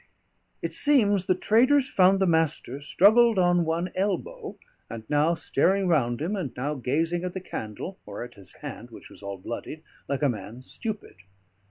It 0.63 0.73
seems 0.73 1.27
the 1.27 1.35
traders 1.35 1.87
found 1.87 2.19
the 2.19 2.25
Master 2.25 2.81
struggled 2.81 3.37
on 3.37 3.65
one 3.65 3.91
elbow, 3.93 4.57
and 4.89 5.07
now 5.11 5.35
staring 5.35 5.87
round 5.87 6.23
him, 6.23 6.35
and 6.35 6.51
now 6.57 6.73
gazing 6.73 7.23
at 7.23 7.35
the 7.35 7.39
candle, 7.39 7.99
or 8.07 8.23
at 8.23 8.33
his 8.33 8.53
hand, 8.65 8.89
which 8.89 9.11
was 9.11 9.21
all 9.21 9.37
bloodied, 9.37 9.83
like 10.09 10.23
a 10.23 10.27
man 10.29 10.63
stupid. 10.63 11.17